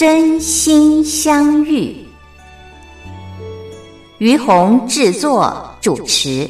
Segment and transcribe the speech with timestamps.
[0.00, 1.94] 真心相遇，
[4.16, 6.48] 于红制作主持。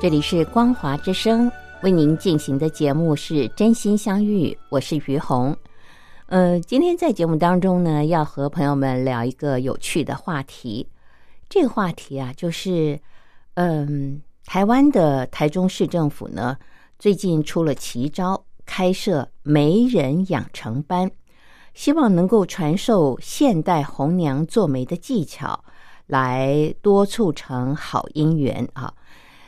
[0.00, 5.54] 这里是光华之声为您进行的节目是真心相遇，我是于红。
[6.30, 10.88] 呃，今天在节目当中呢，要和朋友们聊一个有趣的话题。
[11.48, 13.00] 这个话题啊，就是，
[13.54, 16.56] 嗯，台湾的台中市政府呢，
[17.00, 21.10] 最近出了奇招，开设媒人养成班，
[21.74, 25.64] 希望能够传授现代红娘做媒的技巧，
[26.06, 28.94] 来多促成好姻缘啊。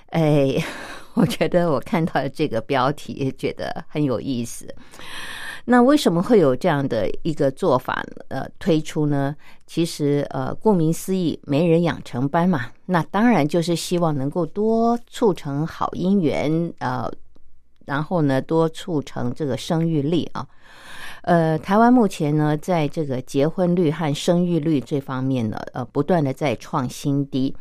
[0.06, 0.56] 哎，
[1.14, 4.67] 我觉得我看到这个标题，觉得很有意思。
[5.64, 9.34] 那为什么会有这样的一个做法呃推出呢？
[9.66, 17.08] 其实呃，顾名思义，媒人养成班嘛，那当然就是希望能够多促成好姻缘呃，
[17.86, 20.46] 然后呢多促成这个生育力啊。
[21.22, 27.55] 呃，台湾目前呢，在这个结婚率和生育率这方面呢，呃，不断的在创新低。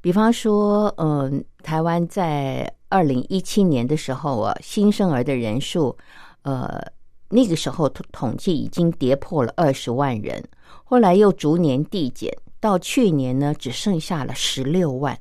[0.00, 5.94] 比方说，嗯，台湾在二零一七年的时候啊，新生儿的人数，
[6.42, 6.82] 呃。
[7.28, 10.42] 那个时候统统计已经跌破了二十万人，
[10.84, 15.18] 后来又逐年递减，到去年呢只剩下了十六万，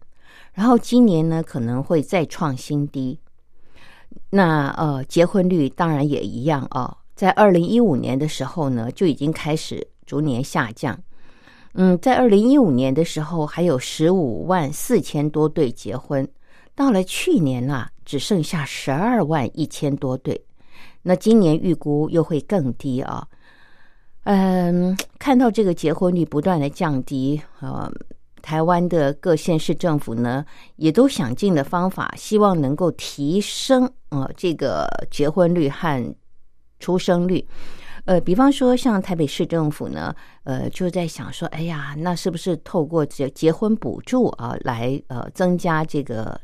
[0.53, 3.19] 然后今年呢可能会再创新低。
[4.29, 10.99] 那呃，结婚率当然也一样啊，在二零一五年的时候呢就已经开始逐年下降。
[11.73, 16.27] 嗯，在二零一五年的时候还有十五万四千多对结婚，
[16.75, 20.39] 到了去年啊只剩下十二万一千多对。
[21.03, 23.27] 那今年预估又会更低啊，
[24.23, 27.91] 嗯，看到这个结婚率不断的降低，呃，
[28.41, 30.45] 台湾的各县市政府呢，
[30.77, 36.15] 也都想尽了方法，希望能够提升呃这个结婚率和
[36.79, 37.45] 出生率。
[38.05, 40.13] 呃，比方说像台北市政府呢，
[40.43, 46.39] 呃，就在想说，哎呀，那是不是透过结结婚补助啊，来呃增加这个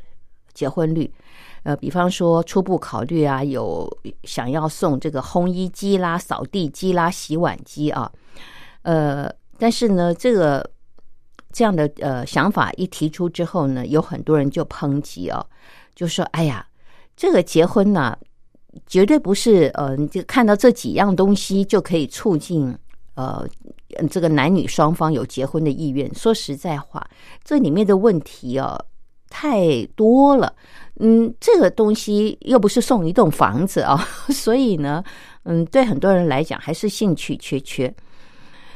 [0.60, 1.10] 结婚率？
[1.62, 3.88] 呃，比方说初步考虑啊，有
[4.24, 8.10] 想要送这个烘衣机啦、扫地机啦、洗碗机啊，
[8.82, 10.68] 呃，但是呢，这个
[11.52, 15.44] 这样的呃想法一提出之后呢，有很多人就抨击哦，
[15.94, 16.66] 就说：“哎呀，
[17.16, 18.16] 这个结婚呢，
[18.86, 22.76] 绝对不是呃，就看到这几样东西就可以促进
[23.14, 23.46] 呃
[24.10, 26.12] 这个男女双方有结婚的意愿。
[26.14, 27.06] 说实在话，
[27.44, 28.82] 这里面的问题哦
[29.30, 30.54] 太多了。”
[31.02, 33.96] 嗯，这个东西又不是送一栋房子啊，
[34.28, 35.02] 所以呢，
[35.44, 37.94] 嗯，对很多人来讲还是兴趣缺缺。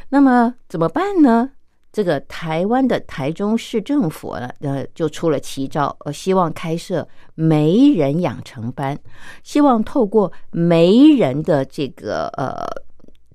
[0.09, 1.51] 那么怎么办呢？
[1.93, 8.99] 这个台湾的台中市政府呢，呃，就出了奇招，呃，希望开设媒人养成班，
[9.43, 12.67] 希望透过媒人的这个呃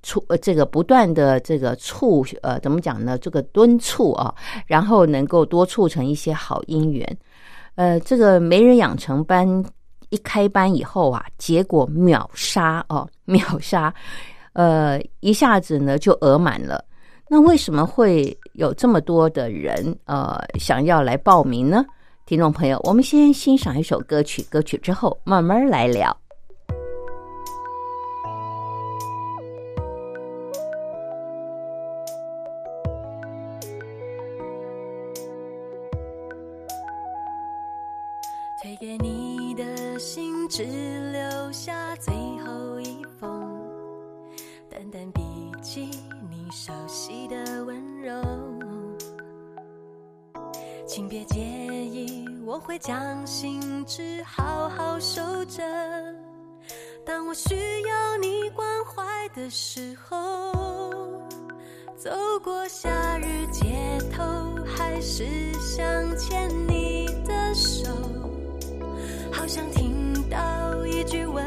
[0.01, 3.17] 促呃这个不断的这个促呃怎么讲呢？
[3.17, 4.33] 这个敦促啊，
[4.65, 7.17] 然后能够多促成一些好姻缘。
[7.75, 9.47] 呃，这个媒人养成班
[10.09, 13.93] 一开班以后啊，结果秒杀哦，秒杀，
[14.53, 16.83] 呃，一下子呢就额满了。
[17.29, 21.85] 那为什么会有这么多的人呃想要来报名呢？
[22.25, 26.15] 听众朋友，我们先欣赏一首歌曲，歌曲之后慢慢来聊。
[45.71, 45.87] 记，
[46.31, 48.11] 你熟悉的温柔。
[50.87, 55.61] 请别介意，我会将心事好好收着。
[57.05, 60.51] 当我需要你关怀的时候，
[61.95, 62.09] 走
[62.43, 63.67] 过夏日街
[64.11, 64.23] 头，
[64.65, 65.23] 还是
[65.53, 65.85] 想
[66.17, 67.91] 牵你的手。
[69.31, 71.43] 好想听到一句温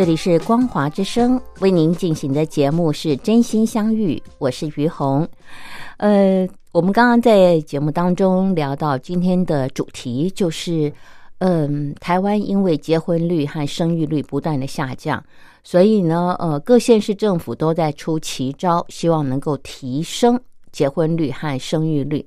[0.00, 5.28] 这里是光华之声为您进行的节目是真心相遇，我是于红。
[5.98, 10.90] 呃，我们刚刚在节目当中聊到今天的主题就是，
[11.40, 15.22] 嗯，台湾因为结婚率和生育率不断的下降，
[15.62, 20.40] 所以呢，呃，各县市政府都在出奇招，希望能够提升
[20.72, 22.26] 结婚率和生育率。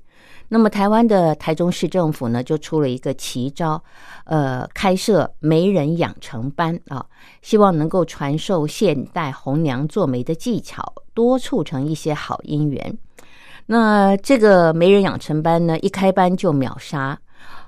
[0.53, 3.83] 那么，台湾的台中市政府呢，就出了一个奇招，
[4.25, 7.03] 呃，开设媒人养成班啊，
[7.41, 12.95] 希望能够传授现代红娘做媒的技巧，多促成一些好姻缘。
[13.65, 17.17] 那这个媒人养成班呢，一开班就秒杀，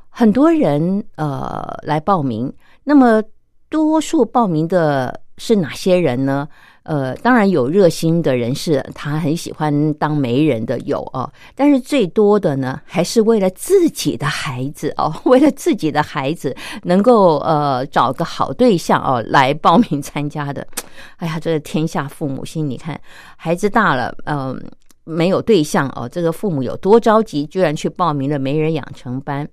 [0.10, 2.54] 很多人呃来报名。
[2.84, 3.20] 那么，
[3.68, 6.48] 多数报名的是哪些人呢？
[6.86, 20.66] 呃，当然有热心的人士，他很喜欢当媒人的有哦，但是最多的呢，还是为了自己的孩子哦， 为了自己的孩子能够呃找个好对象哦来报名参加的。
[21.18, 23.00] 哎呀，这个天下父母心，你看
[23.36, 24.56] 孩子大了，嗯、
[25.06, 29.48] 没有对象哦，这个父母有多着急，居然去报名了媒人养成班。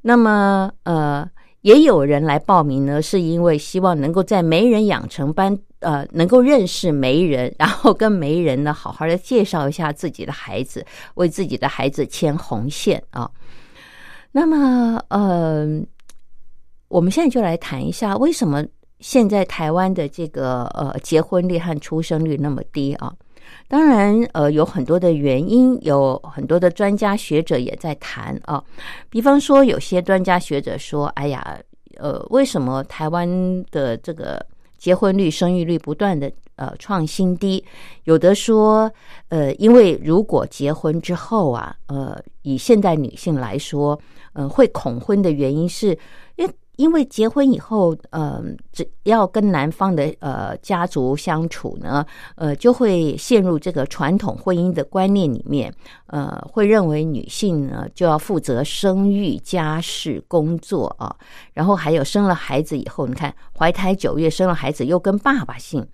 [0.00, 1.28] 那么呃，
[1.60, 13.30] 也有人来报名呢，是因为希望能够在媒人养成班，呃，能够认识媒人，然后跟媒人呢好好的介绍一下自己的孩子，为自己的孩子牵红线啊。
[14.32, 15.66] 那么，呃，
[16.88, 18.64] 我们现在就来谈一下，为什么
[18.98, 23.12] 现在台湾的这个呃结婚率和出生率那么低啊？
[23.68, 28.62] 当然，呃，有很多的原因，有很多的专家学者也在谈啊。
[29.08, 31.58] 比方说，有些专家学者说：“哎呀，
[31.96, 33.28] 呃，为什么台湾
[33.70, 34.44] 的这个
[34.84, 37.64] 结婚率、生育率不断的呃创新低？”
[38.04, 38.92] 有的说
[39.32, 43.98] ：“呃，因为如果结婚之后啊，呃，以现代女性来说，
[44.34, 45.96] 嗯，会恐婚的原因是
[46.76, 52.04] 因为。”结婚以后，呃，只要跟男方的呃家族相处呢，
[52.34, 55.72] 呃，就会陷入这个传统婚姻的观念里面，
[56.06, 61.14] 呃，会认为女性呢就要负责生育、家事、工作啊，
[61.52, 65.86] 然后还有生了孩子以后，你看怀胎九月生了孩子又跟爸爸姓，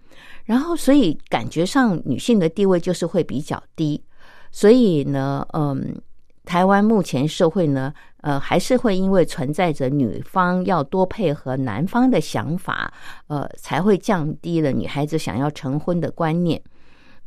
[0.45, 4.03] 然后所以感觉上女性的地位就是会比较低，
[4.51, 6.01] 所以呢，嗯。
[6.43, 12.93] 台湾目前社会呢，呃，还是会因为存在着女方要多配合男方的想法，
[13.29, 16.61] 呃，才会降低了女孩子想要成婚的观念。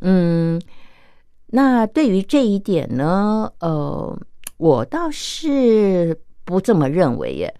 [0.01, 0.61] 嗯，
[1.47, 4.17] 那对于这一点呢，呃，
[4.57, 7.53] 我倒是不这么认为耶，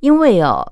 [0.00, 0.66] 因为哦，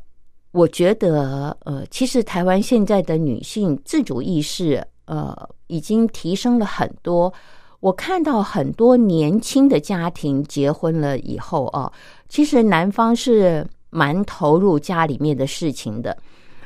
[0.52, 5.34] 我觉得，呃，其实台湾现在的女性自主意识，呃，
[5.68, 7.32] 已经提升了很多。
[7.82, 11.92] 我看到很多年轻的家庭结婚了以后啊，
[12.28, 16.16] 其实男方是蛮投入家里面的事情的。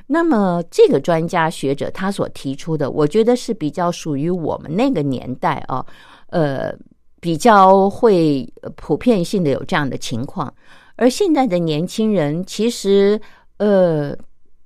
[0.07, 5.85] 那么这个专家学者他所提出的，我觉得是比较属于我们那个年代啊，
[6.29, 6.71] 呃，
[7.19, 8.47] 比较会
[8.77, 10.53] 普遍性的有这样的情况。
[10.97, 13.19] 而现在的年轻人，其实
[13.57, 14.15] 呃，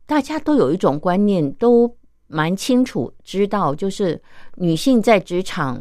[0.05, 1.89] 大家都有一种观念，都
[2.27, 4.21] 蛮清楚知道，就是
[4.57, 5.81] 女性在职场。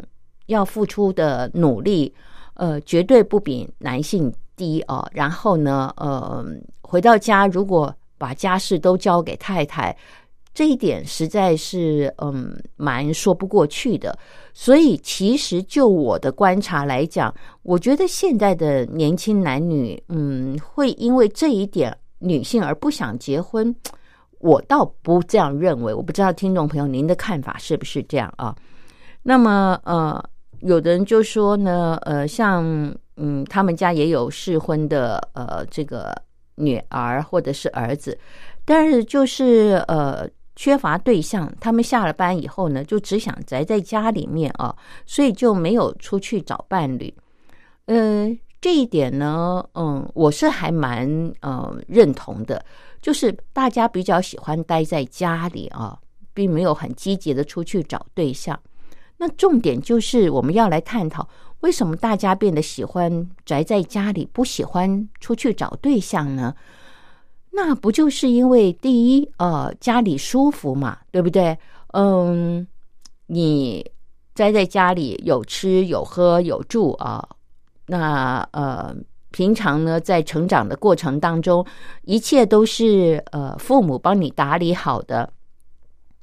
[0.49, 2.13] 要付出的努力，
[2.55, 5.07] 呃，绝对不比男性低哦。
[5.13, 6.43] 然后呢，呃，
[6.81, 9.95] 回到家如果把家事都交给太太，
[10.53, 14.17] 这一点实在是嗯蛮说不过去的。
[14.53, 23.73] 所以，其实就我的观察来讲，我觉得现在的年轻男女，嗯，会因为这一点女性而不想结婚，
[24.39, 25.93] 我倒不这样认为。
[25.93, 28.55] 我不知道听众朋友您的看法是不是这样啊？
[29.21, 30.21] 那么，呃。
[30.61, 32.63] 有的人就说呢，呃，像
[33.17, 36.15] 嗯，他们家也有适婚的呃，这个
[36.55, 38.17] 女儿或者是儿子，
[38.65, 44.75] 但是就是呃，缺乏对象，他们下了班以后呢，就只想宅在家里面啊，
[45.05, 47.13] 所以就没有出去找伴侣。
[47.85, 48.29] 呃，
[48.61, 51.07] 这一点呢，嗯，我是还蛮
[51.41, 52.63] 呃认同的，
[53.01, 55.97] 就是大家比较喜欢待在家里啊，
[56.33, 58.59] 并没有很积极的出去找对象。
[59.21, 61.27] 那重点就是我们要来探讨，
[61.59, 66.55] 为什么大家变得喜欢宅在家里，不喜欢出去找对象呢？
[67.51, 71.57] 那不就是因为第一，呃，家里舒服嘛，对不对？
[71.93, 72.65] 嗯，
[73.27, 73.85] 你
[74.33, 77.27] 宅在家里有吃有喝有住啊，
[77.87, 78.95] 那呃，
[79.31, 81.65] 平常呢，在成长的过程当中，
[82.03, 85.33] 一切都是呃父母帮你打理好的。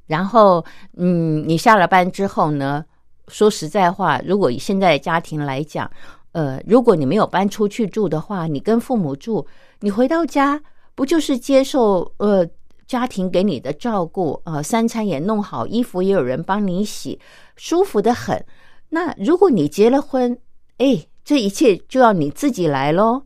[0.06, 0.64] 然后，
[0.96, 2.84] 嗯，你下了班之后呢？
[3.28, 5.90] 说实在话，如果以现在的家庭来讲，
[6.30, 9.44] 呃，如果你没有搬出去住的话，你跟父母住，
[9.80, 10.62] 你回到家
[10.94, 12.46] 不就是接受呃
[12.86, 14.62] 家庭给你的照顾啊？
[14.62, 17.18] 三餐也弄好，衣服也有人帮你洗，
[17.56, 18.46] 舒服的很。
[18.90, 20.38] 那如果你结了婚，
[20.78, 23.22] 哎，这一切就要你自己来喽。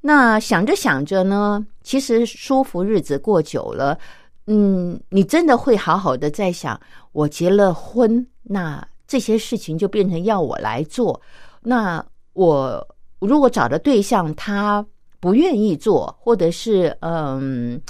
[0.00, 3.96] 那想着想着呢，其实舒服日子过久了。
[4.46, 6.80] 嗯，你真的会好好的在想，
[7.12, 11.20] 我结了婚，那这些事情就变成要我来做。
[11.62, 12.86] 那我
[13.18, 14.84] 如果找的对象他
[15.18, 17.80] 不愿意做，或者是嗯，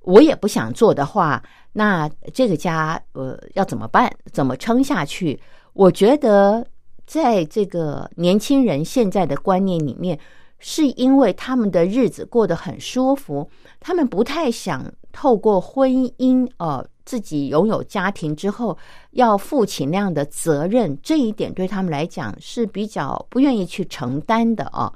[0.00, 4.12] 我也不想做的话，那这个家呃要怎么办？
[4.32, 5.40] 怎么撑下去？
[5.74, 6.66] 我觉得，
[7.06, 10.18] 在这个年轻人现在的观念里面，
[10.66, 13.46] 是因为他们的日子过得很舒服，
[13.78, 14.90] 他们不太想。
[15.12, 18.76] 透过婚姻，呃，自己拥有家庭之后，
[19.12, 24.92] 要负起那样的责任，这一点对他们来讲是比较不愿意去承担的啊。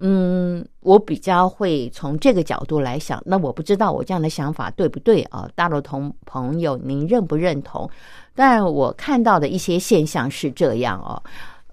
[0.00, 3.22] 嗯，我比较会从这个角度来想。
[3.24, 5.48] 那我不知道我这样的想法对不对啊？
[5.54, 7.88] 大陆同朋友，您认不认同？
[8.34, 11.22] 但我看到的一些现象是这样哦。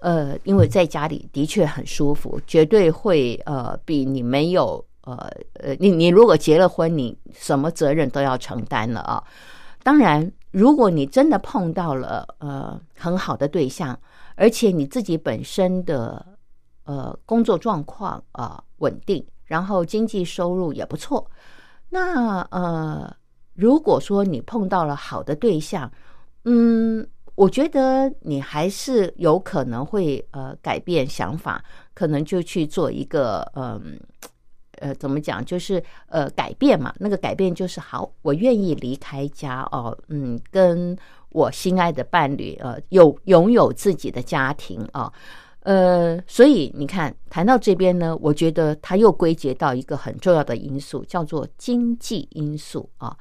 [0.00, 4.84] 呃，因为在家里的确很舒服，绝对会呃比你没有。
[5.02, 5.16] 呃
[5.54, 9.24] 呃，你你如果结了婚，你什么责任都要承担了啊。
[9.82, 13.98] 当然，如果你真的碰到了呃很好的对象，
[14.34, 16.26] 而且你自己本身的
[16.84, 21.26] 呃工作状况啊稳定，然后经济收入也不错，
[21.88, 23.10] 那呃
[23.54, 25.90] 如果说你碰到了好的对象，
[26.44, 31.62] 嗯，我觉得你还是有可能会呃改变想法，
[31.94, 33.98] 可能就去做一个嗯。
[34.80, 35.44] 呃，怎么讲？
[35.44, 36.94] 就是呃，改变嘛。
[37.00, 40.96] 那个改变就是好，我愿意离开家哦，嗯，跟
[41.30, 45.12] 我心爱的伴侣呃，有拥有自己的家庭啊，
[45.64, 53.16] 呃，所以你看，谈到这边呢，我觉得他又归结到一个很重要的因素，叫做经济因素啊。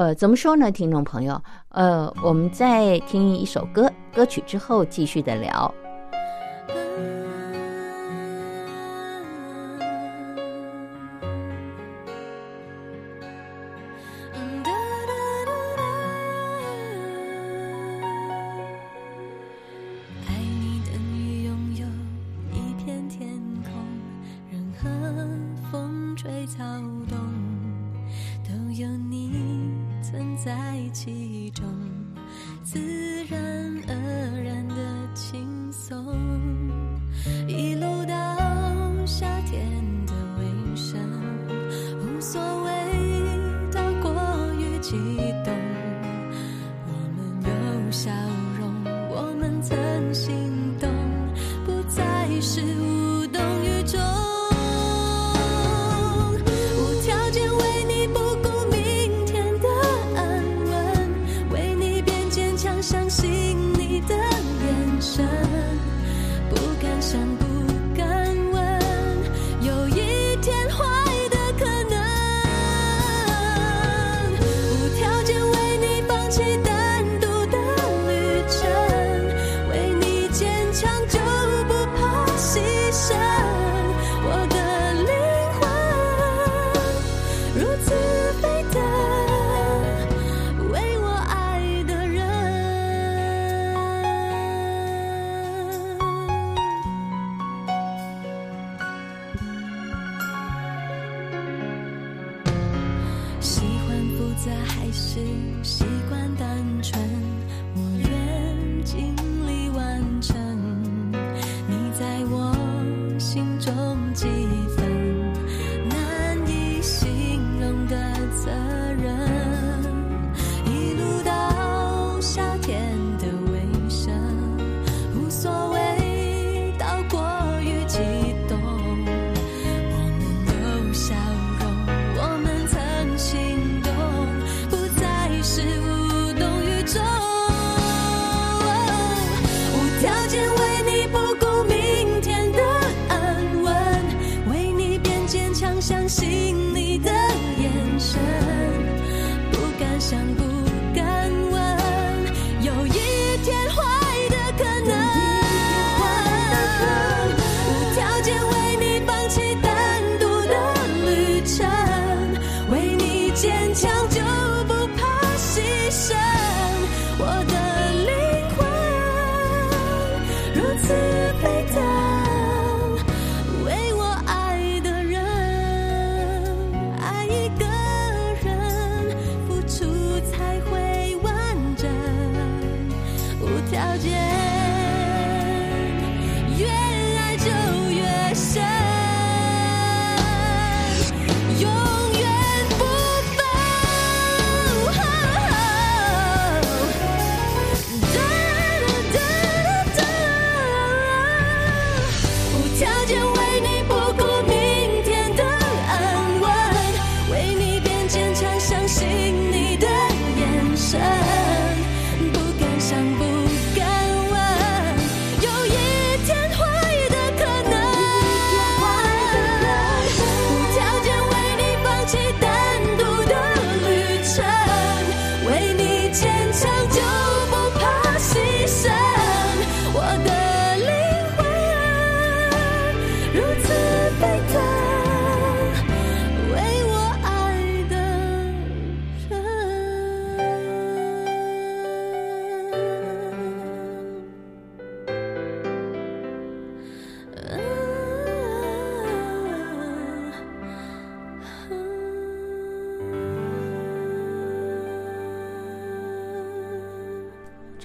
[0.00, 1.38] 呃，怎么说呢，听众朋友？
[1.68, 5.74] 呃，我们在听一首歌歌曲之后，继续的聊。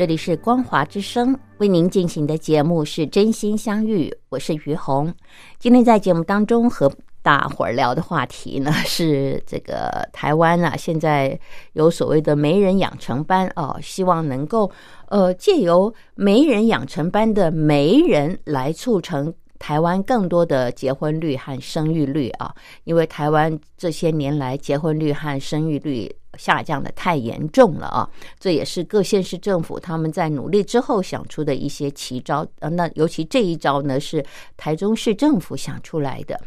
[0.05, 5.11] 这里是光华之声为您进行的节目是真心相遇，我是于红。
[5.57, 11.39] 今天在节目当中和大伙儿聊的话题呢 是这个台湾啊，现在
[11.73, 14.71] 有所谓的媒人养成班哦，希望能够
[15.07, 26.15] 呃借由媒人养成班的媒人来促成台湾更多的结婚率和生育率啊，因为台湾这些年来结婚率和生育率。
[26.37, 28.09] 下降的太严重了啊！
[28.39, 32.45] 这也是各县市政府他们在努力之后想出的一些奇招。
[32.59, 34.23] 呃，那尤其这一招呢，是
[34.57, 36.37] 台中市政府想出来的。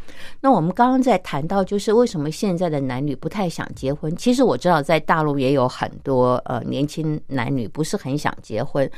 [0.40, 4.14] 那我们刚刚在谈到，就是为什么现在的男女不太想结婚？
[4.16, 8.90] 其实我知道，在大陆也有很多呃年轻男女不是很想结婚，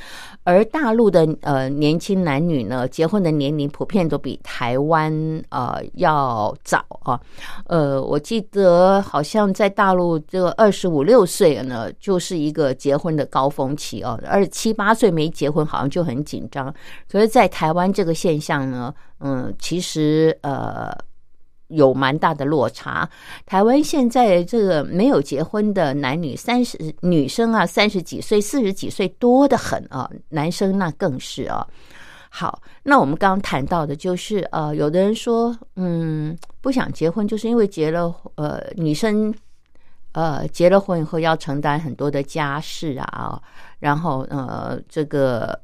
[0.42, 5.12] 而大陆的呃年轻男女呢，结婚的年龄普遍都比台湾
[5.50, 7.20] 呃要早啊。
[7.66, 10.79] 呃，我记得好像在大陆这个二十。
[10.80, 16.74] 十五六岁呢，就是一个结婚的高峰期哦，而七八岁没结婚好像就很紧张。
[17.10, 20.90] 可是，在台湾这个现象呢，嗯，其实呃
[21.68, 23.06] 有蛮大的落差。
[23.44, 31.66] 台湾现在这个没有结婚的男女三十女生啊，三十几岁、四十几岁多的很啊，男生那更是啊。
[32.30, 39.34] 好，那我们刚刚谈到的就是呃，有的人说嗯不想结婚，就是因为结了呃女生。
[40.12, 43.40] 呃，结了婚以后要承担很多的家事啊，
[43.78, 45.58] 然后呃，这个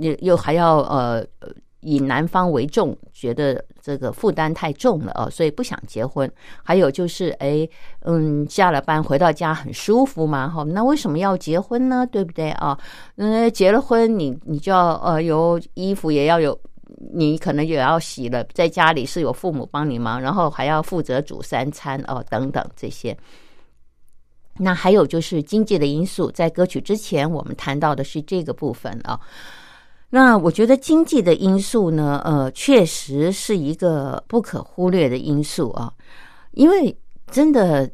[0.00, 1.24] 又又还要呃
[1.80, 6.30] 以男方为重，觉得这个负担太重了啊，所以不想结婚。
[6.62, 7.66] 还有就是，哎，
[8.00, 12.06] 嗯，下了班回到家很舒服嘛，哈，那为什么要结婚呢？
[12.06, 12.78] 对不对啊？
[13.16, 16.58] 嗯，结了婚，你你就要呃有衣服也要有，
[17.12, 23.16] 你可能也要洗了，在家里是有父母帮你忙，然后还要负责煮三餐哦，等等这些。
[24.58, 29.18] 那还有就是经济的因素，在歌曲之前我们谈到的是这个部分啊。
[30.10, 35.92] 那我觉得经济的因素呢，呃，确实是一个不可忽略的因素啊，
[36.50, 36.96] 因为
[37.30, 37.88] 真的，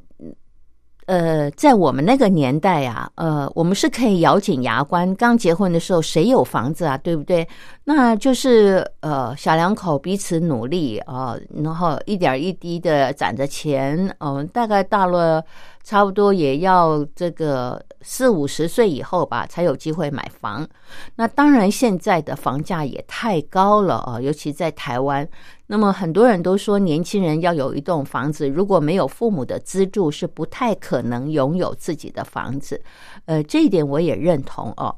[1.07, 7.47] 呃，在我们那个年代啊，呃，我们是可以咬紧牙关，刚结婚的时候谁有房子啊，对不对？
[7.85, 15.43] 那就是呃，小两口彼此努力啊，然后一点一滴的攒着钱，嗯，大概到了。
[15.87, 20.67] 差不多也要这个四五十岁以后吧，才有机会买房。
[21.15, 25.25] 那当然，现在的房价也太高了啊，尤其在台湾。
[25.67, 32.81] 那么很多人都说，年轻人要有一栋房子，如果没有父母的资助，是不太可能拥有自己的房子。
[33.25, 34.97] 呃，这一点我也认同哦。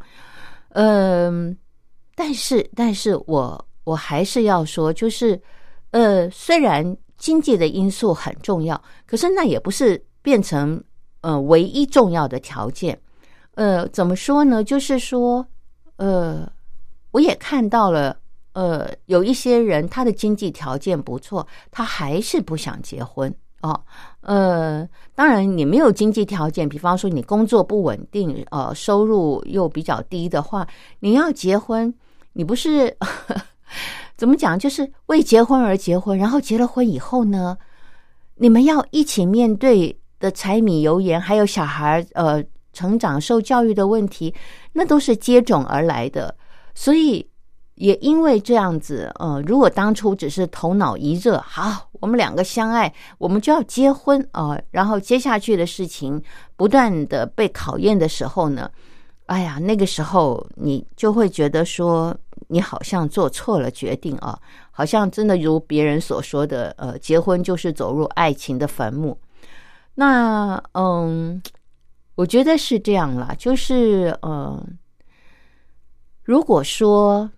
[0.71, 1.57] 嗯，
[2.15, 5.41] 但是，但是我我还是要说，就是
[5.93, 10.03] 呃，虽然经济的因素很重要，可是那也不是。
[10.21, 10.83] 变成
[11.23, 13.01] 呃唯一重要的条件，
[13.55, 14.63] 呃，怎么说呢？
[14.63, 15.47] 就是说，
[15.97, 16.47] 呃，
[17.13, 18.19] 我也看到了，
[18.59, 23.81] 呃，有一些人他的经济条件不错，他还是不想结婚哦。
[24.23, 30.66] 呃，当然，你没有经济条件，比方说你工作不稳定，呃，收入又比较低的话，
[30.99, 31.94] 你要结婚，
[32.33, 32.97] 你不是
[34.16, 34.59] 怎么讲？
[34.59, 37.57] 就是为结婚而结婚，然后结了婚以后呢，
[38.35, 39.97] 你们要一起面对。
[40.21, 42.42] 的柴米油盐，还有小孩呃
[42.73, 44.35] 成长受教育的问题，
[44.73, 46.35] 那都是接踵而来的。
[46.75, 47.25] 所以
[47.79, 56.21] 也因为这样子，呃，如果当初只是头脑一热，好，我们两个相爱，我们就要结婚啊，然后接下去的事情
[56.57, 58.69] 不断的被考验的时候呢，
[59.27, 62.17] 哎呀，那个时候你就会觉得说，
[62.49, 64.37] 你好像做错了决定啊，
[64.73, 69.17] 好像真的如别人所说的，呃，结婚就是走入爱情的坟墓。
[69.95, 71.41] 那嗯，
[72.17, 74.61] 我觉得是这样啦，就是呃，
[76.25, 77.31] 如果说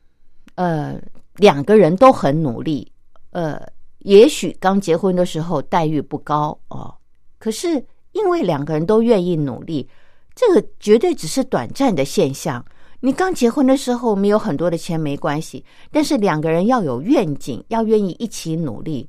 [0.61, 1.01] 呃
[1.37, 2.93] 两个人都很努力，
[3.31, 3.59] 呃，
[4.01, 6.95] 也许刚结婚的时候待遇不高哦，
[7.39, 9.89] 可是因为两个人都愿意努力，
[10.35, 12.63] 这个绝对只是短暂的现象。
[13.01, 19.09] 你刚结婚的时候没有很多的钱没关系，但是两个人要有愿景，要愿意一起努力，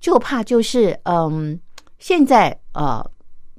[0.00, 1.60] 就怕就是嗯。
[2.02, 3.00] 现在呃，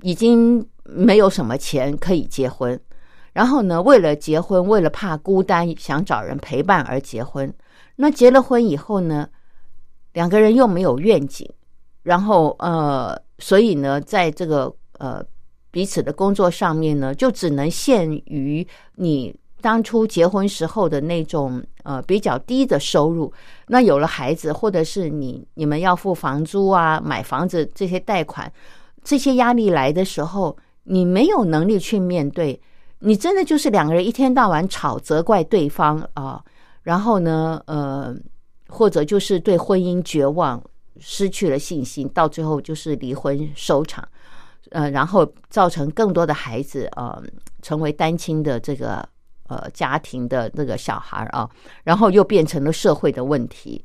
[0.02, 2.78] 已经没有什么钱可以结婚，
[3.34, 7.54] 然后呢，为了结婚，为了怕孤单，想找人陪伴而结婚。
[7.98, 9.28] 那结了婚以后呢，
[10.14, 11.50] 两个人又没有愿景，
[12.04, 15.24] 然后呃，所以呢，在这个呃
[15.72, 18.66] 彼此的工作上面呢，就只能限于
[18.96, 19.36] 你。
[19.64, 23.32] 当初结婚时候的那种呃比较低的收入，
[23.68, 28.52] 那有了孩子，或者是你你们要付房租啊、买房子这些贷款，
[29.06, 32.62] 这些压力来的时候，你没有能力去面对，
[33.06, 36.42] 你真的就是两个人一天到晚吵，责怪对方啊，
[36.84, 38.16] 然后呢，呃，
[38.70, 40.64] 或者就是对婚姻绝望，
[41.02, 44.08] 失去了信心，到最后就是离婚收场，
[44.72, 47.22] 呃，然后造成更多的孩子呃
[47.62, 49.06] 成为单亲的这个
[49.50, 51.50] 呃家庭的那个小孩啊，
[51.84, 53.84] 然后又变成了社会的问题，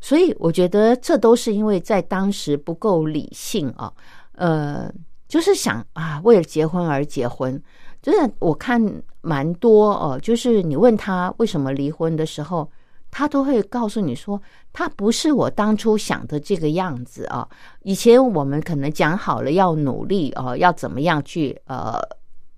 [0.00, 3.92] 所以我觉得这都是因为在当时不够理性啊，
[4.32, 4.92] 呃，
[5.28, 7.62] 就是想啊，为了结婚而结婚。
[8.00, 8.80] 真的，我看
[9.20, 10.18] 蛮多哦。
[10.22, 12.70] 就是你问他为什么离婚的时候，
[13.10, 14.40] 他都会告诉你说，
[14.72, 17.46] 他不是我当初想的这个样子啊。
[17.82, 22.00] 以前我们可能讲好了要努力哦，要怎么样去呃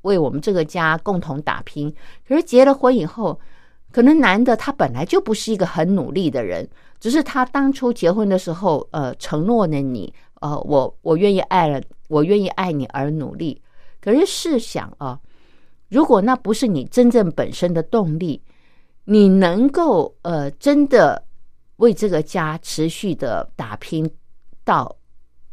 [0.02, 1.92] 为我们这个家共同打拼。
[2.28, 3.40] 可是结了婚以后，
[3.90, 6.68] 可能男的他本来就不是一个很努力的人，
[7.00, 13.60] 只是他当初结婚的时候呃承诺了你呃我我愿意爱了，我愿意爱你而努力。
[14.02, 15.18] 可是试想啊。
[15.90, 18.40] 如果那不是你真正本身的动力，
[19.04, 21.20] 你能够呃真的
[21.76, 24.08] 为这个家持续的打拼
[24.64, 24.96] 到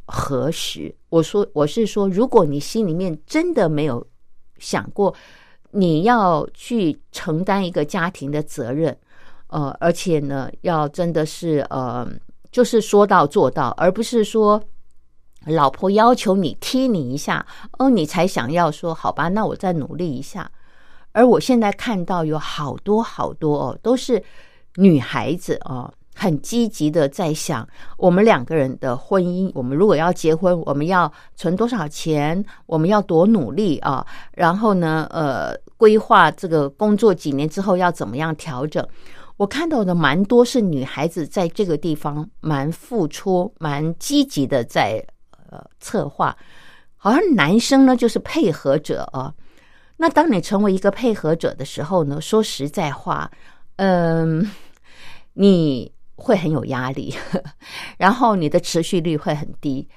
[0.05, 0.95] 何时？
[1.09, 4.05] 我说我是说，如果你心里面真的没有
[4.59, 5.13] 想过
[5.71, 8.95] 你要去承担一个家庭的责任，
[9.47, 12.07] 呃，而且呢，要真的是呃，
[12.51, 14.61] 就是说到做到，而不是说。
[15.47, 17.45] 老婆要求你踢你一下，
[17.79, 20.49] 哦，你才想要说好吧，那我再努力一下。
[21.13, 24.21] 而我现在看到有好多好多哦，都是
[24.75, 29.49] 女孩子哦，很积极的在想我们两个人的婚姻。
[29.55, 32.43] 我们如果要结婚，我们要存多少钱？
[32.67, 34.05] 我们要多努力啊？
[34.33, 38.85] 然后呢，呃，规划这个工作几年之后要怎么样调整？
[39.37, 45.03] 我看到的蛮多是女孩子在这个地方蛮付出、蛮积极的在。
[45.49, 46.35] 呃，策划
[46.95, 49.33] 好像男生呢就是配合者啊。
[49.99, 53.29] 那当你成为一个配合者的时候呢，说实在话，
[53.77, 54.47] 嗯，
[55.33, 57.15] 你会很有压力，
[57.97, 59.87] 然后你的持续率会很低。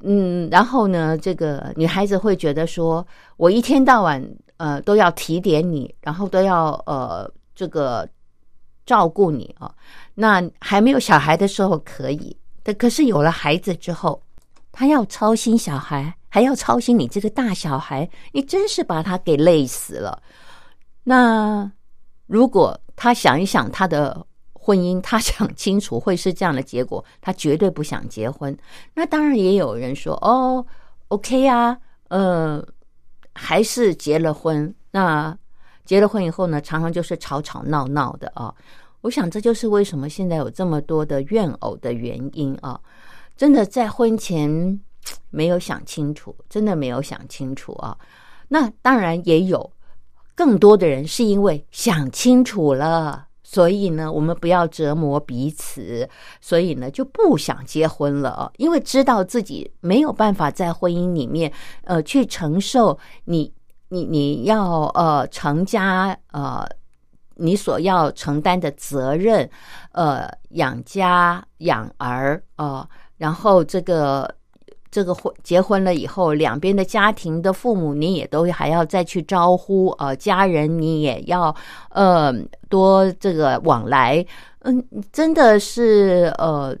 [0.00, 3.04] 嗯，然后呢，这个女孩子会觉得说，
[3.36, 4.24] 我一天到晚
[4.58, 8.08] 呃都要提点你，然后都要呃这个
[8.86, 9.74] 照顾你啊。
[10.14, 14.22] 那还没有小孩的时候可以，但可是有了孩子之后。
[14.78, 20.22] 他要操心小孩，还要操心你这个大小孩，你真是把他给累死了。
[21.02, 21.68] 那
[22.28, 28.56] 如果他想一想他的婚姻，他想清楚会是这样的结果，他绝对不想结婚。
[28.94, 30.64] 那当然也有人说：“哦
[31.08, 31.76] ，OK 啊，
[32.10, 32.64] 呃，
[33.34, 34.72] 还是结了婚。
[34.92, 35.36] 那
[35.84, 38.54] 结了婚以后呢，常常就是吵吵闹闹的啊。
[39.00, 42.78] 我想这就是为什么现在有这么多的怨偶的原因啊。”
[43.38, 44.80] 真的在婚前
[45.30, 47.96] 没有想清楚，真的没有想清楚啊！
[48.48, 49.72] 那当然也有
[50.34, 56.08] 更多的人是因为想清楚了，所以呢，我们不要折磨彼此，
[56.40, 58.52] 所以呢就不想结婚了！
[58.56, 61.52] 因为知道自己没有办法在婚姻里面
[61.84, 63.54] 呃去承受你
[63.90, 66.66] 你你要呃成家呃
[67.36, 69.48] 你所要承担的责任
[69.92, 72.88] 呃养家养儿啊。
[73.18, 74.34] 然后这个
[74.90, 81.54] 这个婚结婚了以后，两边的家庭的父母你也都还要再去招呼呃家人你也要
[81.90, 82.32] 呃
[82.70, 84.24] 多这个往来，
[84.60, 86.74] 嗯，真的是呃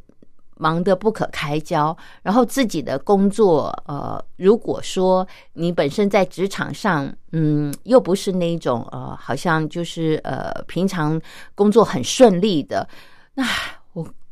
[0.56, 1.94] 忙得不可开交。
[2.22, 11.20] 然后自己的工作呃，如果说你本身在职场上，嗯，又不是那种呃，好像就是呃平常
[11.54, 12.88] 工作很顺利的，
[13.34, 13.44] 那。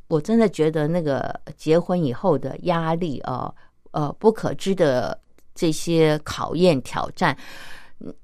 [0.09, 3.53] 我真的觉得那个结婚以后的压力啊，
[3.91, 5.19] 呃，不可知的
[5.55, 7.37] 这些考验挑战，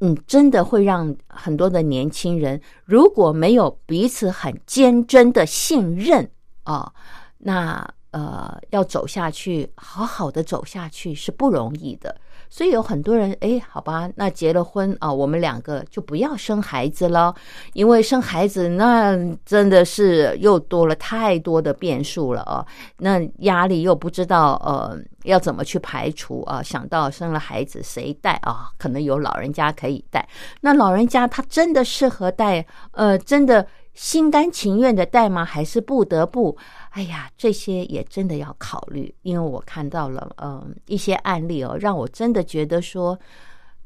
[0.00, 6.30] 嗯，真的会让很多的年轻人，如果没有彼此很坚贞的信任
[6.62, 6.92] 啊，
[7.38, 12.14] 那呃，要走下去，好好的走下去是不容易的。
[12.52, 17.34] 所以有很多人，哎，好吧，那结了婚啊，我们两个就不要生孩子了，
[17.72, 22.62] 因为生孩子那真的是又多了太多的变数了啊，
[22.98, 28.68] 那压力又不知道呃要怎么去排除啊，想到生了孩子谁带啊？
[28.76, 30.28] 可能有老人家可以带，
[30.60, 32.66] 那老人家他真的适合带？
[32.90, 33.66] 呃，真的。
[33.94, 35.44] 心甘情愿的带吗？
[35.44, 36.56] 还是不得不？
[36.92, 43.18] 哎呀，这些也真的要考虑，因为我看到了，嗯，一些案例哦，让我真的觉得说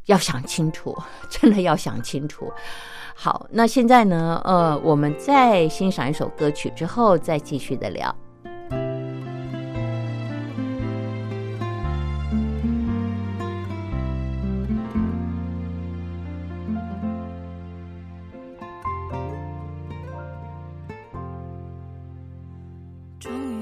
[0.06, 0.96] 要想清楚，
[1.30, 2.52] 真的要想清楚。
[3.14, 8.14] 好，那现在呢，呃，我们再欣赏一首歌曲之后，再继续的聊。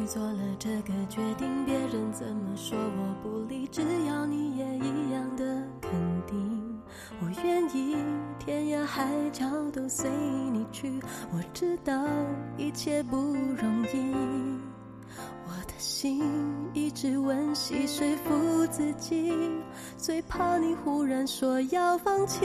[0.06, 5.90] 做了这个决定，别人怎么说我不理，只要你也一样的肯
[6.26, 6.80] 定，
[7.20, 7.96] 我愿意
[8.38, 10.10] 天涯海角都随
[10.52, 11.00] 你去。
[11.32, 12.06] 我知道
[12.56, 14.14] 一切不容易，
[15.46, 16.22] 我的心
[16.72, 19.32] 一直温习说服自己，
[19.96, 22.40] 最怕你忽然说要放弃。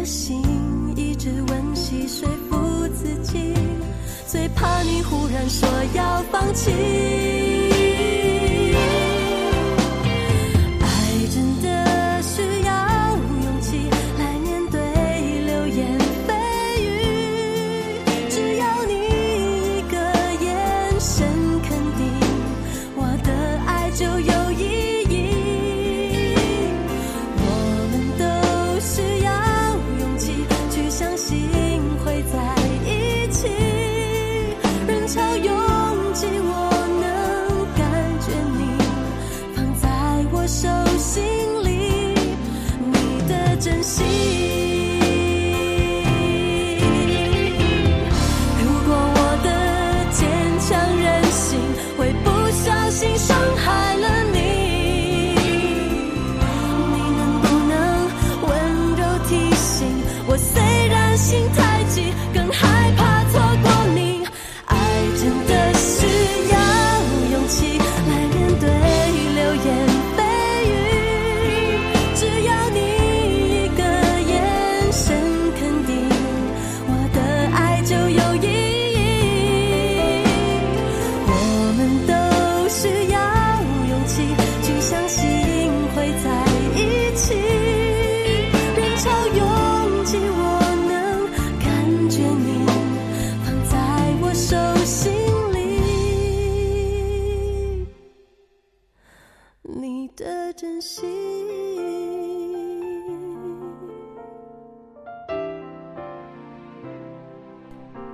[0.00, 0.42] 的心
[0.96, 3.54] 一直温习说服自己，
[4.26, 7.19] 最怕你忽然说要放弃。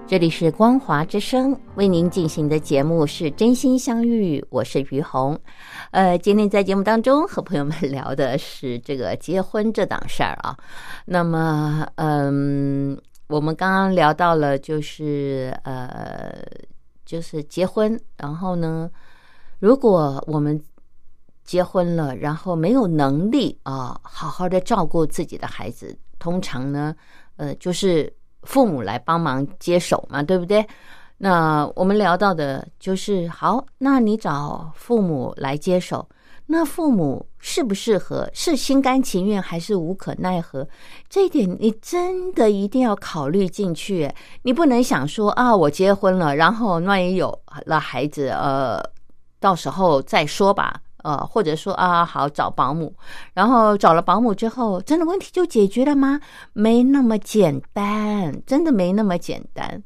[0.09, 5.39] 这里是光华之声为您进行的节目是真心相遇，我是于红。
[5.93, 10.57] 呃，今天在节目当中和朋友们聊的是这个结婚这档事儿啊。
[11.05, 16.37] 那么，嗯，我们刚刚聊到了，就是呃，
[17.05, 18.91] 就是结婚，然后呢，
[19.61, 20.61] 如果我们
[21.47, 26.95] 结婚了，然后没有能力啊，好好的照顾自己的孩子，通常呢，
[27.37, 28.13] 呃，就是
[28.43, 30.67] 父母来帮忙接手嘛，对不对？
[31.19, 36.07] 那我们聊到的就是，好，那你找父母来接手，
[36.45, 38.29] 那父母适不适合？
[38.35, 40.69] 是心甘情愿还是无可奈何？
[41.09, 44.13] 这一点你真的一定要考虑进去。
[44.43, 48.83] 你不能想说啊，我结婚了，然后万一有了孩子，呃，
[49.41, 50.83] 到时候再说吧。
[51.07, 52.93] 呃，或者说啊，好找保姆，
[53.33, 56.21] 然后找了保姆之后，真的问题就解决了吗？
[56.53, 59.81] 没那么简单，真的没那么简单。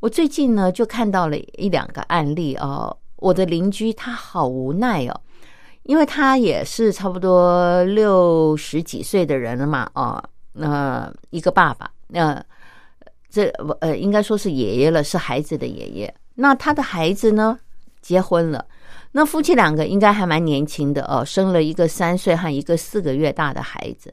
[0.00, 5.20] 我最近呢就看到了一两个案例哦，我的邻居他好无奈哦，
[5.82, 10.22] 因为他也是差不多六十几岁的人了嘛，哦，
[10.54, 12.42] 那、一个爸爸，那、
[13.28, 13.48] 这
[13.80, 16.14] 呃应该说是爷爷了，是孩子的爷爷。
[16.36, 17.58] 那他的孩子呢
[18.00, 18.64] 结婚了。
[19.16, 24.12] 那夫妻两个应该还蛮年轻的哦，生了一个三岁和一个四个月大的孩子。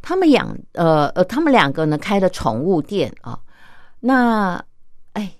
[0.00, 3.38] 他们养呃呃，他们两个呢开了宠物店啊、
[4.00, 4.64] 那
[5.12, 5.30] 哎，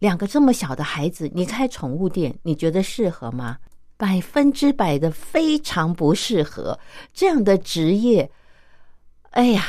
[0.00, 3.58] 两个这么小的孩子，你开宠物店，你觉得适合吗？
[3.96, 6.76] 百分之百的非常不适合
[7.14, 8.28] 这样的职业。
[9.30, 9.64] 哎呀，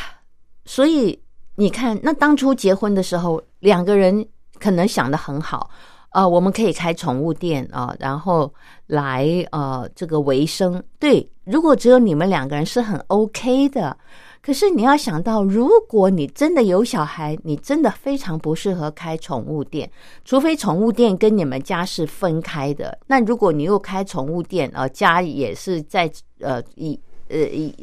[0.65, 1.21] 所以
[1.53, 5.69] 你看，那当初结婚的时候，两个人可能想的很好，
[6.14, 8.51] 呃，我们可以开宠物店啊，然后
[8.88, 10.82] 来呃这个维生。
[10.99, 13.97] 对，如果只有你们两个人是很 OK 的。
[14.45, 19.89] 可是你要想到，如果你真的有小孩，你真的非常不适合开宠物店，
[20.26, 22.99] 除非宠物店跟你们家是分开的。
[23.07, 26.11] 那如果你又开宠物店，呃，家也是在
[26.41, 26.99] 呃以
[27.30, 27.38] 呃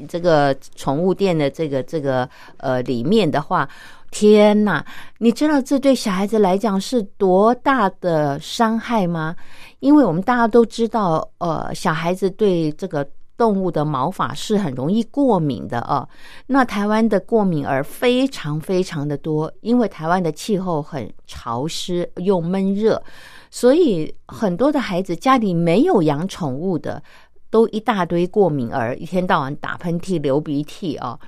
[0.09, 2.29] 这个宠物店的这个这个
[2.59, 3.69] 呃里面的话，
[4.11, 4.85] 天哪，
[5.19, 9.37] 你知道这对小孩子来讲是多大的伤害吗？
[9.81, 13.07] 因为我们大家都知道，呃，小孩子对这个。
[13.41, 16.07] 动物的毛发是很容易过敏的哦。
[16.47, 23.03] 那台湾的过敏儿非常非常的多，因为台湾的气候很潮湿又闷热，
[23.51, 27.03] 所以很多的孩子家里没有养宠物的，
[27.51, 31.19] 都一大堆过敏儿，一天到晚打喷嚏、流鼻涕啊。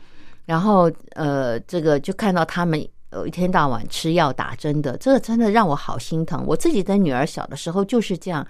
[0.45, 6.45] 然后呃，这个就看到他们呃一天到晚吃药打针的，这个真的让我好心疼。
[6.47, 8.47] 我自己的女儿小的时候就是这样。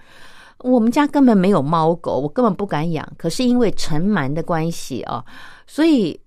[0.59, 3.07] 我们家根本没有猫狗，我根本不敢养。
[3.17, 5.23] 可是因为尘螨的关系啊，
[5.67, 6.17] 所以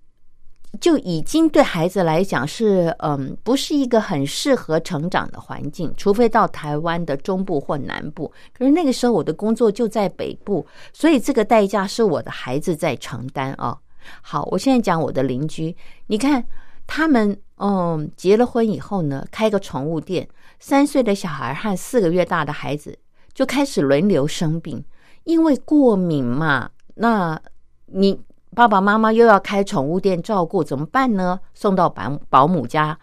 [0.79, 5.93] 就已经对孩子来讲是嗯，不是一个很适合成长的环境。
[5.97, 8.31] 除非到台湾的中部或南部。
[8.53, 13.77] 可是那个时候我的工作就在北部，所以这个代价是我的孩子在承担啊。
[14.21, 15.75] 好，我现在讲我的邻居，
[16.07, 16.43] 你看
[16.85, 20.27] 他们嗯结了婚以后呢，开个宠物店，
[20.59, 22.97] 三岁的小孩和四个月大的孩子。
[23.33, 24.83] 就开始轮流生病，
[25.25, 26.71] 因为过敏嘛。
[26.95, 27.39] 那
[27.85, 28.19] 你
[28.57, 31.39] 爸爸妈妈又要开宠物店照顾，怎么办呢？
[31.53, 32.97] 送到保保姆家，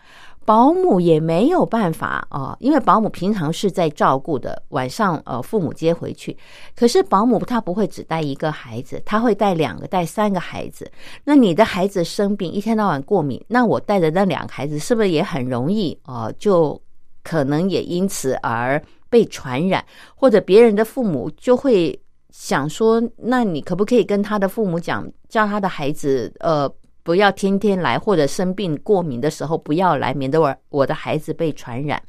[0.44, 6.36] 保姆也没有办法啊，因为保姆平常是在照顾的，晚上呃父母接回去。
[6.74, 10.90] 可是保姆他不会只带一个孩子，他会带两个、带三个孩子。
[11.22, 16.32] 那你的孩子生病，一天到晚过敏，那我带的那两个孩子是不是也很容易啊？
[16.36, 16.82] 就
[17.22, 18.82] 可能也因此而。
[19.10, 19.84] 被传染，
[20.16, 21.96] 或者别人的父母就会
[22.36, 26.68] 想说：“那你可不可以跟他的父母讲，叫他的孩子呃
[27.04, 32.02] 不要天天来，或者生病过敏的时候不要来，免得我我的孩子被传染。”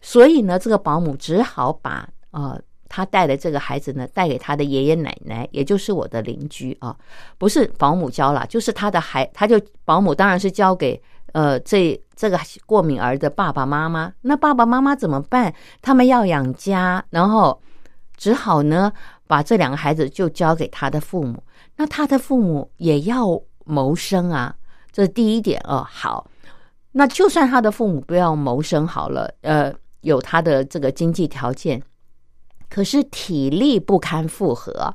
[0.00, 2.56] 所以呢，这个保姆只好把呃
[2.88, 6.96] 他带的这个孩子呢带给他的爷爷奶奶，也就是我的邻居啊，
[7.36, 11.02] 不是保姆教了，就是他的孩，他就保姆当然是交给。
[11.32, 15.52] 呃，这这个过敏儿的爸爸妈妈，那爸爸妈妈怎么办？
[15.82, 17.60] 他们要养家，然后
[18.16, 18.90] 只好呢
[19.26, 21.42] 把这两个孩子就交给他的父母。
[21.76, 24.54] 那他的父母也要谋生啊，
[24.92, 25.86] 这是第一点哦。
[25.88, 26.30] 好，
[26.92, 31.82] 那就算他的父母不要谋生好了，呃，有他的这个经济条件，
[32.68, 34.94] 可是体力不堪负荷。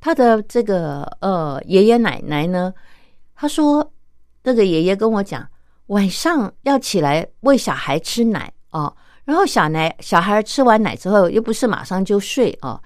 [0.00, 2.72] 他的这个呃爷爷奶奶呢，
[3.34, 3.92] 他说，
[4.42, 5.48] 这个爷爷跟我讲。
[5.90, 8.94] 晚上要起来喂小孩吃奶哦，
[9.24, 12.80] 然后小奶小孩吃完奶之后又不是马上就睡哦，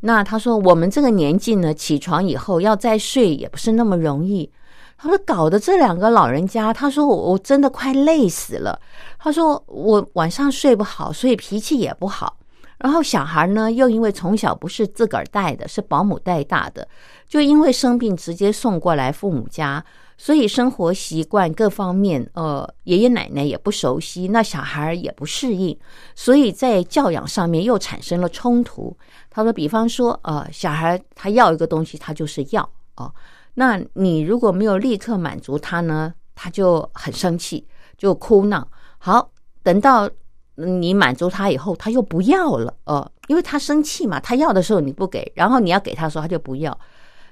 [0.00, 4.50] 那他说我们这个年纪呢，起床以后要再睡也不是那么容易。
[4.96, 8.78] 他说搞得这两个老人家，他说我我真的快累死了。
[9.18, 12.36] 他说我晚上睡不好，所以脾气也不好。
[12.78, 16.86] 然后小孩呢，又因为从小不是自个儿带的，是保姆带大的，
[17.28, 19.84] 就因为生病直接送过来父母家。
[20.16, 25.74] 所以生活习惯各方面，呃，爷爷奶奶也不熟悉，那小孩也不适应，
[26.14, 28.94] 所以在教养上面又产生了冲突。
[29.30, 33.10] 他说，比方说，呃，小孩他要一个东西，他就是要哦，
[33.54, 37.66] 那你如果没有立刻满足他呢，他就很生气，
[37.96, 38.68] 就哭闹。
[38.98, 39.30] 好，
[39.62, 40.10] 等到
[40.56, 46.78] 你满足他以后，他又不要了，哦，因为他生气嘛，他要的时候你不给，然后你要给他说他就不要，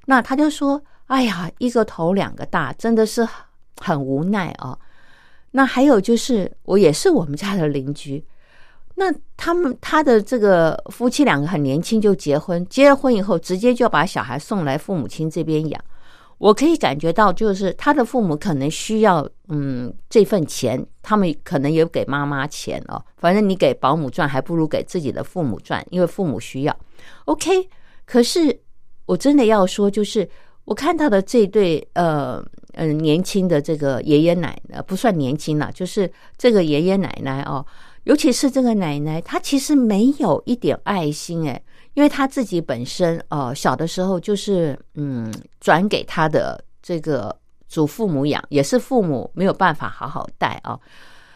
[0.06, 0.80] 那他就说。
[1.08, 3.26] 哎呀，一个头两个大，真的是
[3.78, 4.78] 很无奈啊。
[5.52, 8.22] 那还有就是，我也是我们家的邻居。
[8.98, 15.80] 那他们他的这个夫妻两个很年轻就结婚，结了婚以后直接就把小孩送来父母亲这边养。
[16.38, 23.00] 我可以感觉到，就是他的父母可能需要嗯这份钱，他们可能也给妈妈钱哦。
[23.16, 26.76] 反正你给保姆赚，还不如给自己的父母赚，因为父母需要。
[27.26, 27.68] OK，
[28.04, 28.60] 可是
[29.06, 30.28] 我真的要说，就是。
[30.64, 32.44] 我看到的这对呃
[32.74, 37.64] 嗯年轻的这个爷爷奶奶不算年轻了，就是这个爷爷奶奶哦，
[38.04, 41.62] 尤其是这个奶奶，她其实没有一点爱心诶，
[41.94, 47.36] 因为她自己本身呃小的时候就是嗯转给她的这个
[47.68, 50.78] 祖父母养，也是父母没有办法好好带啊，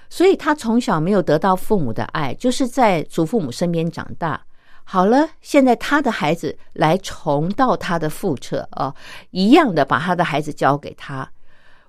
[0.08, 4.40] 所以她从小没有得到父母的爱，就是在祖父母身边长大。
[4.84, 8.92] 好了，现在他的孩子来重蹈他的覆辙啊，
[9.30, 11.30] 一样的把他的孩子交给他，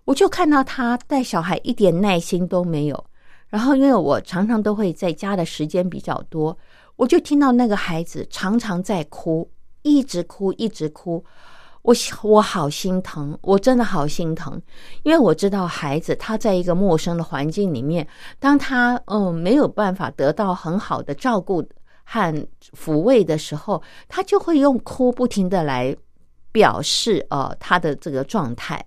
[0.06, 3.06] 我就看到他带小孩一点耐心都没有。
[3.54, 6.58] 然后，因为我常常都会在家的时间比较多，
[6.96, 9.48] 我就听到那个孩子常常在哭，
[9.84, 11.24] 一直哭，一直哭。
[11.84, 11.94] 我
[12.24, 14.60] 我好心疼，我真的好心疼，
[15.04, 18.08] 因为我知道孩子他在一个陌生的环境里面，
[18.40, 21.64] 当他嗯没有办法得到很好的照顾。
[22.06, 22.48] 和
[22.78, 25.96] 抚慰的时候，他就会用哭不停的来
[26.52, 28.86] 表示呃他的这个状态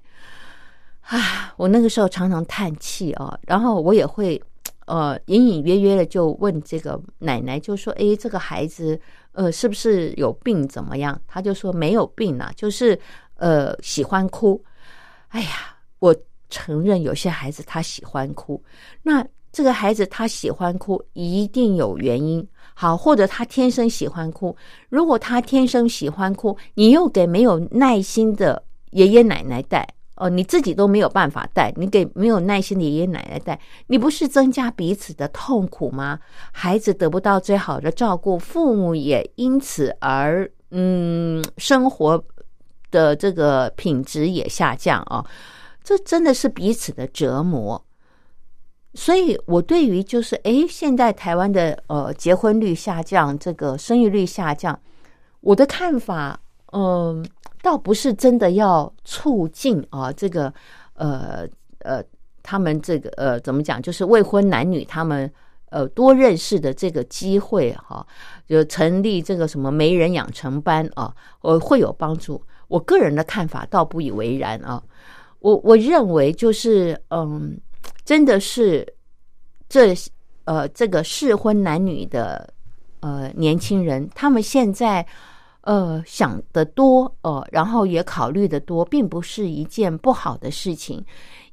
[1.00, 1.54] 啊。
[1.56, 4.40] 我那个时候常常叹气啊，然后我也会
[4.86, 8.98] 呃隐隐约约的就问这个奶奶，就说：“哎，这个孩子
[9.32, 10.66] 呃是不是有病？
[10.66, 12.98] 怎么样？”他就说：“没有病啊，就是
[13.36, 14.62] 呃喜欢哭。”
[15.28, 16.16] 哎呀，我
[16.48, 18.62] 承认有些孩子他喜欢哭，
[19.02, 22.46] 那这个孩子他喜欢哭一定有原因。
[22.74, 24.54] 好，或者他天生喜欢哭。
[24.90, 36.18] 如果他天生喜欢哭，你又给没有耐心的爷爷奶奶带，哦，你自己都没有办法带，你给没有耐心的爷爷奶奶带，你不是增加彼此的痛苦吗？
[36.52, 42.22] 孩子得不到最好的照顾，父母也因此而嗯，生活
[42.90, 45.24] 的这个品质也下降啊，
[45.84, 47.82] 这真的是彼此的折磨。
[48.94, 54.80] 所以，我对于就是，哎，现在台湾的呃结婚率下降，这个生育率下降，
[55.40, 56.40] 我的看法，
[56.76, 57.24] 嗯，
[57.62, 60.52] 倒不是真的要促进啊，这个
[60.94, 61.48] 呃
[61.78, 62.04] 呃，
[62.42, 65.32] 他们这个呃怎么讲，就是未婚男女他们
[65.70, 68.06] 呃多认识的这个机会哈，
[68.46, 72.42] 就成立这个什么媒人养成班啊，我会有帮助。
[72.68, 74.82] 我个人的看法倒不以为然啊，
[75.38, 77.58] 我我认为就是嗯。
[78.04, 78.86] 真的是，
[79.68, 79.92] 这
[80.44, 82.48] 呃，这个适婚男女的
[83.00, 85.04] 呃年轻人，他们现在
[85.66, 91.04] 呃想的多呃，然后也考虑的多，并不是一件不好的事情。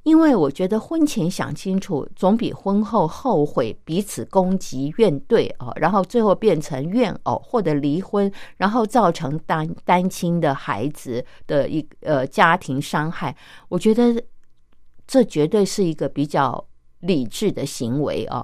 [0.04, 13.36] 因为我觉得婚前想清楚，总比婚后后悔、彼此攻击、怨怼啊，然后最后变成怨偶或者离婚，然后造成单单亲的孩子的一呃家庭伤害。
[13.68, 14.24] 我觉得。
[15.06, 16.66] 这绝对是一个比较
[17.02, 18.44] 理智的行为啊！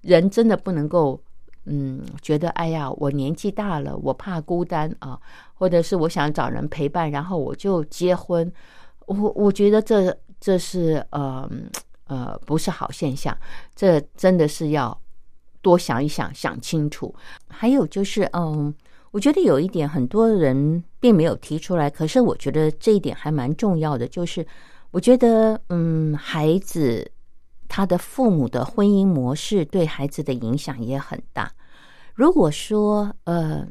[0.00, 1.22] 人真的不能够，
[1.70, 5.18] 嗯，觉得哎呀，我年纪大了，我怕孤单啊，
[5.54, 8.52] 或者是我想找人陪伴，然后我就结婚。
[9.06, 11.48] 我我觉得这这是呃
[12.08, 13.36] 呃不是好现象，
[13.74, 15.00] 这真的是要
[15.62, 17.14] 多想一想，想清楚。
[17.48, 18.74] 还有就是，嗯，
[19.12, 24.44] 我觉得有一点很多人并没有提出来，可是我觉得这一点还蛮重要的，就是。
[24.92, 27.08] 我觉得，嗯，孩子
[27.68, 31.48] 他的父母的婚姻模式对孩子的影响也很大。
[32.20, 33.66] 如果说，呃，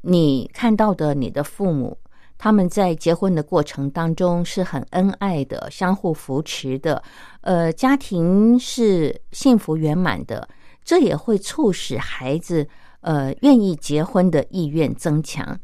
[0.00, 1.98] 你看到的你的父母
[2.38, 7.02] 他们在结婚的过程当中是很恩爱的、相互扶持的，
[7.42, 10.48] 呃，家庭是幸福圆满的，
[10.82, 12.66] 这也会促使孩子
[13.02, 15.60] 呃愿意结婚的意愿增强。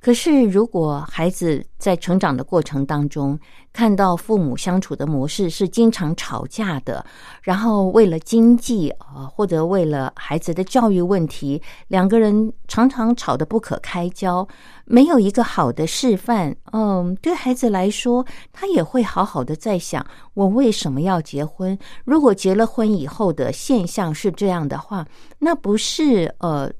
[0.00, 3.38] 可是，如果孩子在成长的过程当中
[3.72, 7.04] 看到父母相处的模式是经常吵架的，
[7.42, 14.46] 然后为了经济啊，或者为了孩子的教育问题，两个人常常吵得不可开交，
[14.84, 16.54] 没有一个好的示范。
[16.72, 21.76] 嗯，对孩子来说，他也会好好的在想：我为什么要结婚？
[22.04, 25.04] 如果结了婚以后的现象是这样的话，
[25.40, 26.72] 那不是呃。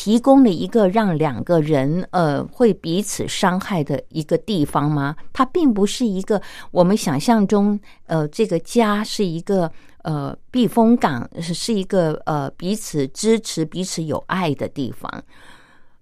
[0.00, 5.16] 提供了一个让两个人呃会彼此伤害的一个地方吗？
[5.32, 6.40] 它并不是一个
[6.70, 7.76] 我们想象中
[8.06, 9.68] 呃这个家是一个
[10.04, 15.10] 呃避风港，是一个呃彼此支持、彼此有爱的地方。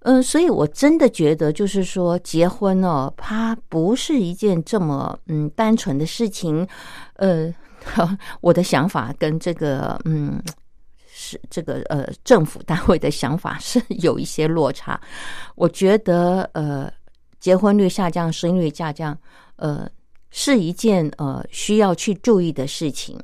[0.00, 6.68] 嗯，所以我真的觉得，就是说结婚哦，它不是一件这么嗯单纯的事情。
[7.14, 7.50] 呃，
[8.42, 10.38] 我的想法跟这个嗯。
[11.28, 15.00] 是这个呃，政府单位的想法是 有一些落差。
[15.56, 16.92] 我觉得呃，
[17.40, 19.18] 结婚率下降、生育率下降，
[19.56, 19.88] 呃，
[20.30, 23.18] 是一件呃需要去注意的事情。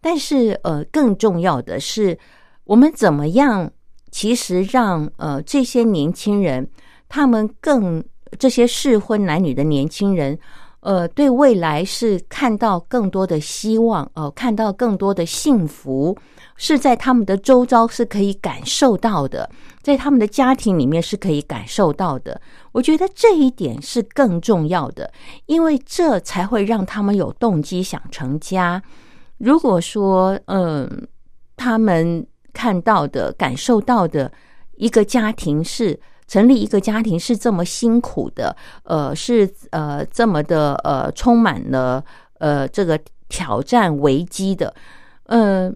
[0.00, 2.18] 但是呃，更重要的是，
[2.64, 3.70] 我们怎么样？
[4.10, 6.68] 其实让呃这些年轻人，
[7.08, 8.02] 他们更
[8.38, 10.38] 这些适婚男女的年轻人，
[10.84, 16.16] 呃，对未来是看到更多的希望，呃，看到更多的幸福。
[16.56, 19.50] 是在他们的周遭是可以感受到的，
[19.82, 22.40] 在他们的家庭里面是可以感受到的。
[22.70, 25.10] 我觉得这一点是更重要的，
[25.46, 28.80] 因为这才会让他们有动机想成家。
[29.38, 31.08] 如果说，嗯，
[31.56, 34.30] 他们看到的、感受到的
[34.76, 42.04] 一个家庭是成立一个家庭是这么辛苦的，呃，是呃这么的呃充满了
[42.38, 42.98] 呃这个
[43.28, 44.74] 挑战危机的，
[45.24, 45.72] 呃，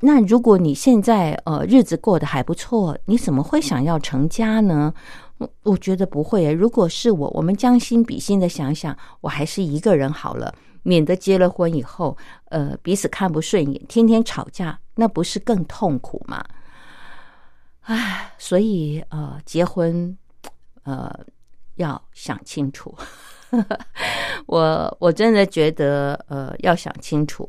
[0.00, 4.92] 那如果你现在呃日子过得还不错，你怎么会想要成家呢？
[5.38, 6.52] 我我觉得不会。
[6.52, 12.16] 如果是我，我们将心比心的想想，我还是一个人好了，免得结了婚以后，
[12.50, 16.42] 呃，彼此看不顺眼，天天吵架，那不是更痛苦吗？
[17.84, 20.16] 唉，所以呃，结婚
[20.84, 21.10] 呃
[21.76, 22.96] 要想清楚。
[24.46, 27.48] 我我真的觉得呃要想清楚，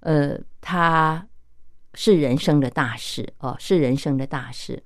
[0.00, 1.24] 呃，它
[1.94, 4.82] 是人生的大事哦，是人生的大事。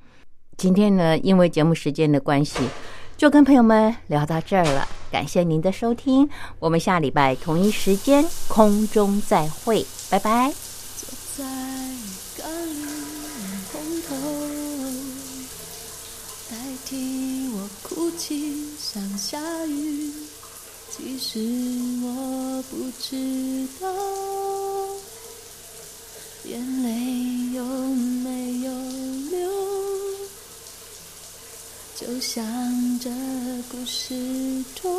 [0.57, 2.69] 今天呢，因为节目时间的关系，
[3.17, 4.87] 就跟朋友们聊到这儿了。
[5.11, 6.29] 感谢您的收听，
[6.61, 10.53] 我们下礼拜同一时间空中再会，拜拜。
[16.81, 20.11] 代替我哭泣像下雨，
[20.91, 21.39] 其实
[22.03, 23.87] 我不知道，
[26.45, 28.73] 眼泪有没有
[29.31, 29.51] 流，
[31.97, 33.11] 就像这
[33.71, 34.91] 故事中，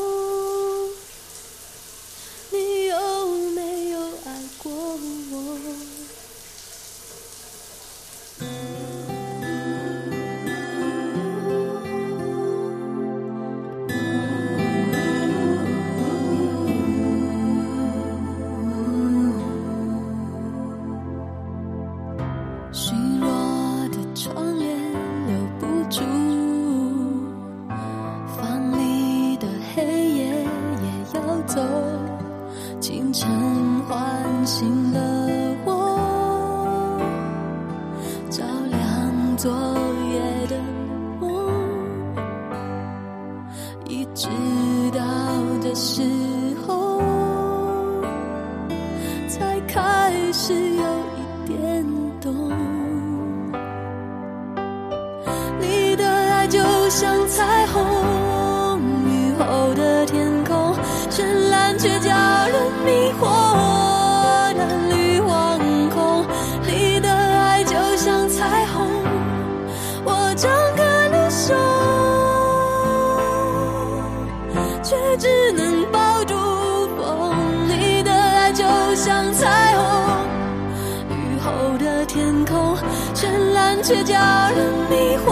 [83.84, 84.16] 却叫
[84.56, 85.30] 人迷惑。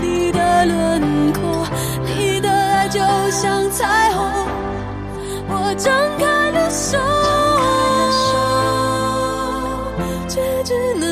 [0.00, 1.66] 你的轮廓，
[2.04, 3.00] 你的爱就
[3.30, 4.24] 像彩虹，
[5.48, 6.98] 我张开了手，
[10.28, 11.07] 却只能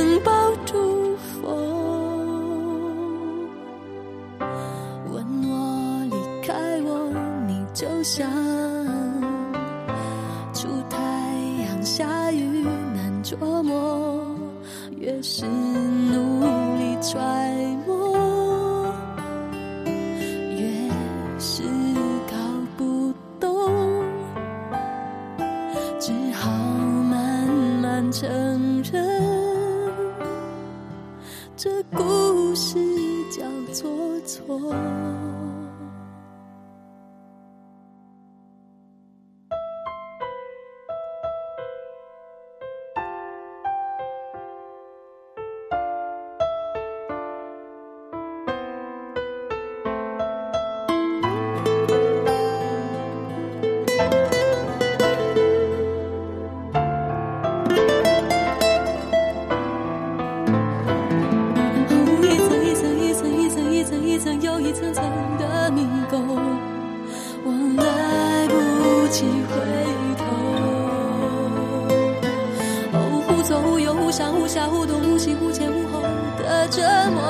[75.07, 76.02] 忽下忽东忽西忽前无后
[76.38, 76.82] 的折
[77.12, 77.20] 磨，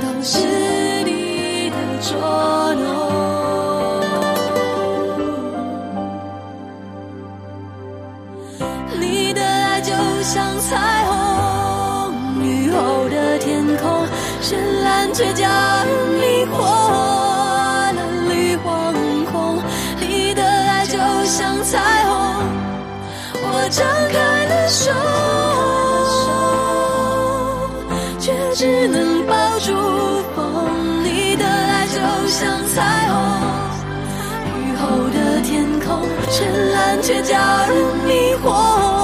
[0.00, 0.38] 都是
[1.04, 2.84] 你的捉弄。
[9.00, 9.92] 你的爱就
[10.22, 12.12] 像彩虹，
[12.44, 14.06] 雨后的天空，
[14.42, 15.86] 绚烂却叫人
[16.20, 16.60] 迷惑
[17.94, 17.98] 了
[18.28, 18.68] 绿惶
[19.32, 19.58] 恐。
[20.00, 22.14] 你的爱就像彩虹，
[23.42, 24.92] 我张开了手，
[29.64, 29.72] 祝
[30.34, 30.36] 福。
[31.02, 32.38] 你的爱就像
[32.74, 33.14] 彩虹。
[34.56, 35.88] 雨后的天空，
[36.30, 36.38] 绚
[36.72, 37.36] 烂却叫
[37.66, 37.74] 人
[38.06, 38.99] 迷惑。